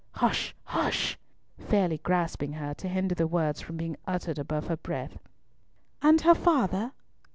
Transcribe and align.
"Hush! 0.13 0.55
hush!" 0.63 1.15
fairly 1.59 1.99
grasping 1.99 2.53
her 2.53 2.73
to 2.73 2.87
hinder 2.89 3.13
the 3.13 3.27
words 3.27 3.61
from 3.61 3.77
being 3.77 3.97
uttered 4.07 4.39
above 4.39 4.65
her 4.65 4.77
breath. 4.77 5.19
"And 6.01 6.19
her 6.21 6.33
father?" 6.33 6.93